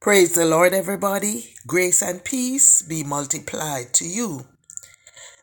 [0.00, 1.54] Praise the Lord, everybody.
[1.66, 4.46] Grace and peace be multiplied to you.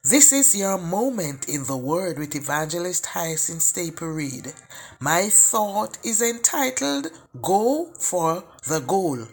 [0.01, 4.53] This is your moment in the Word with Evangelist Hyacinth Staple Reed.
[5.01, 7.07] My thought is entitled
[7.41, 9.27] Go for the Goal.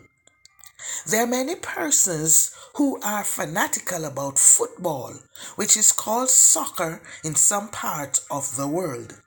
[1.07, 5.15] There are many persons who are fanatical about football,
[5.55, 9.21] which is called soccer in some parts of the world.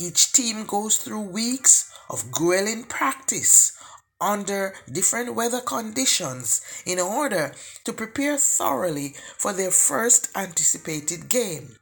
[0.00, 3.77] Each team goes through weeks of grueling practice
[4.20, 7.52] under different weather conditions in order
[7.84, 11.76] to prepare thoroughly for their first anticipated game.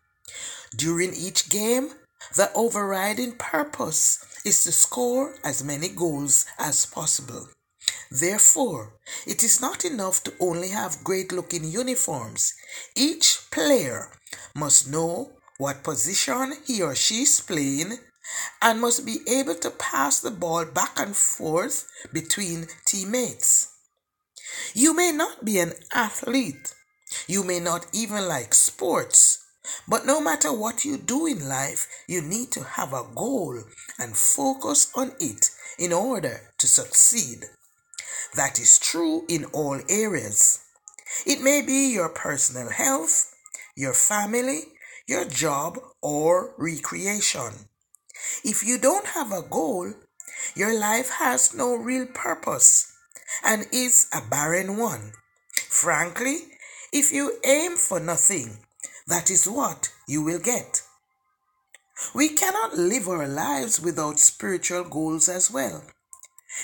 [0.77, 1.91] During each game,
[2.35, 7.49] the overriding purpose is to score as many goals as possible.
[8.11, 8.95] Therefore,
[9.27, 12.53] it is not enough to only have great looking uniforms.
[12.95, 14.11] Each player
[14.55, 17.99] must know what position he or she is playing
[18.62, 23.73] and must be able to pass the ball back and forth between teammates.
[24.75, 26.74] You may not be an athlete,
[27.27, 29.45] you may not even like sports,
[29.88, 33.63] but no matter what you do in life, you need to have a goal
[33.99, 37.45] and focus on it in order to succeed.
[38.35, 40.60] That is true in all areas.
[41.27, 43.35] It may be your personal health,
[43.77, 44.60] your family,
[45.07, 47.69] your job, or recreation.
[48.45, 49.95] If you don't have a goal,
[50.55, 52.93] your life has no real purpose
[53.45, 55.13] and is a barren one.
[55.69, 56.38] Frankly,
[56.93, 58.59] if you aim for nothing,
[59.07, 60.82] that is what you will get.
[62.15, 65.82] We cannot live our lives without spiritual goals as well.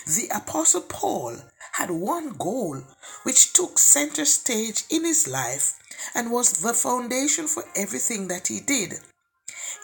[0.06, 1.36] The Apostle Paul
[1.72, 2.82] had one goal
[3.22, 5.78] which took center stage in his life
[6.14, 8.94] and was the foundation for everything that he did.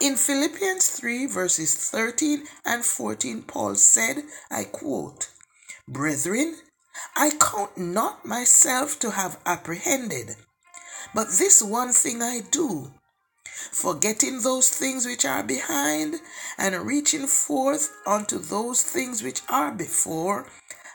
[0.00, 5.30] In Philippians 3, verses 13 and 14, Paul said, I quote,
[5.86, 6.56] Brethren,
[7.16, 10.36] I count not myself to have apprehended,
[11.14, 12.92] but this one thing I do,
[13.44, 16.16] forgetting those things which are behind
[16.58, 20.46] and reaching forth unto those things which are before,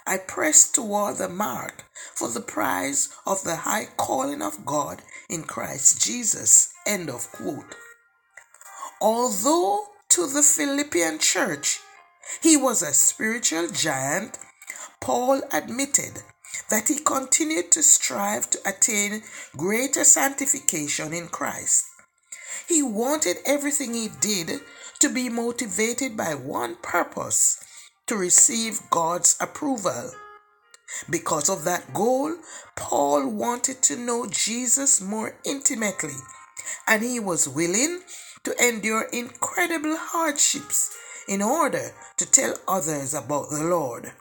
[0.06, 5.44] I press toward the mark for the prize of the high calling of God in
[5.44, 6.74] Christ Jesus.
[6.86, 7.76] End of quote.
[9.04, 11.82] Although to the Philippian church
[12.42, 14.40] he was a spiritual giant,
[15.02, 16.24] Paul admitted
[16.70, 19.24] that he continued to strive to attain
[19.58, 21.84] greater sanctification in Christ.
[22.70, 24.62] He wanted everything he did
[25.00, 27.62] to be motivated by one purpose
[28.08, 30.12] to receive God's approval.
[31.10, 32.38] Because of that goal,
[32.78, 36.16] Paul wanted to know Jesus more intimately,
[36.88, 38.00] and he was willing
[38.44, 40.96] to endure incredible hardships
[41.28, 44.12] in order to tell others about the Lord.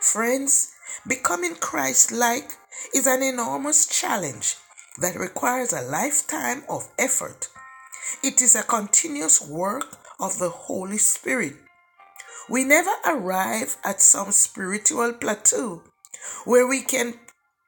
[0.00, 0.72] Friends,
[1.06, 2.52] becoming Christ like
[2.94, 4.56] is an enormous challenge
[5.00, 7.48] that requires a lifetime of effort.
[8.22, 11.54] It is a continuous work of the Holy Spirit.
[12.48, 15.82] We never arrive at some spiritual plateau
[16.44, 17.14] where we can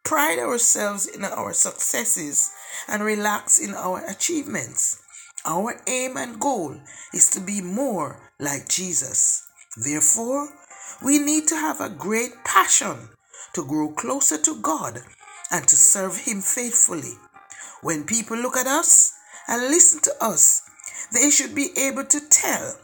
[0.04, 2.50] pride ourselves in our successes
[2.88, 5.00] and relax in our achievements.
[5.46, 6.74] Our aim and goal
[7.12, 9.46] is to be more like Jesus.
[9.76, 10.48] Therefore,
[11.04, 13.10] we need to have a great passion
[13.52, 15.02] to grow closer to God
[15.50, 17.12] and to serve Him faithfully.
[17.82, 19.12] When people look at us
[19.46, 20.62] and listen to us,
[21.12, 22.78] they should be able to tell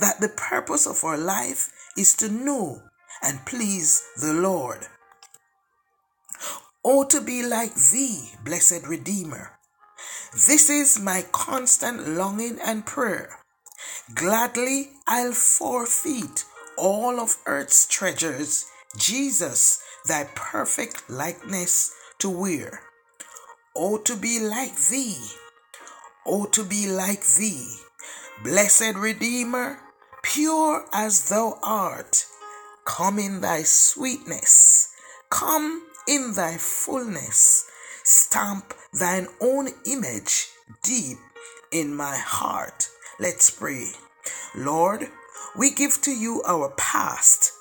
[0.00, 2.80] that the purpose of our life is to know
[3.22, 4.86] and please the Lord.
[6.82, 9.57] Oh, to be like Thee, blessed Redeemer
[10.32, 13.38] this is my constant longing and prayer.
[14.14, 16.44] Gladly I'll forfeit
[16.76, 22.80] all of earth's treasures, Jesus, thy perfect likeness to wear.
[23.74, 25.16] Oh, to be like thee!
[26.26, 27.76] Oh, to be like thee!
[28.44, 29.78] Blessed Redeemer,
[30.22, 32.26] pure as thou art,
[32.84, 34.92] come in thy sweetness,
[35.30, 37.67] come in thy fullness
[38.08, 40.48] Stamp thine own image
[40.82, 41.18] deep
[41.70, 42.88] in my heart.
[43.20, 43.88] Let's pray.
[44.54, 45.08] Lord,
[45.54, 47.52] we give to you our past.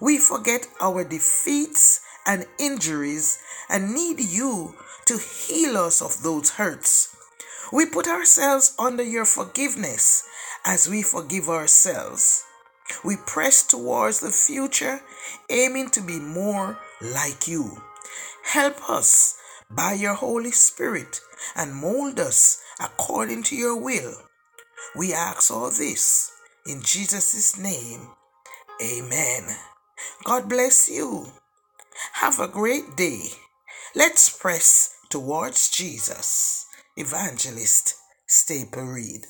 [0.00, 3.38] We forget our defeats and injuries
[3.68, 4.74] and need you
[5.04, 7.14] to heal us of those hurts.
[7.72, 10.24] We put ourselves under your forgiveness
[10.64, 12.42] as we forgive ourselves.
[13.04, 15.02] We press towards the future,
[15.48, 17.80] aiming to be more like you.
[18.42, 19.38] Help us
[19.74, 21.20] by your Holy Spirit
[21.56, 24.14] and mold us according to your will.
[24.96, 26.30] We ask all this
[26.66, 28.08] in Jesus' name.
[28.82, 29.56] Amen.
[30.24, 31.26] God bless you.
[32.14, 33.28] Have a great day.
[33.94, 36.66] Let's press towards Jesus.
[36.96, 37.94] Evangelist
[38.26, 39.26] Staple Reed.